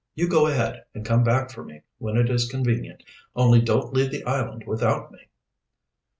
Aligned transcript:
You 0.15 0.27
go 0.27 0.47
ahead, 0.47 0.83
and 0.95 1.05
come 1.05 1.23
back 1.23 1.51
for 1.51 1.63
me 1.63 1.83
when 1.99 2.17
it 2.17 2.27
is 2.31 2.49
convenient. 2.49 3.03
Only 3.35 3.61
don't 3.61 3.93
leave 3.93 4.09
the 4.09 4.23
island 4.23 4.63
without 4.65 5.11
me." 5.11 5.29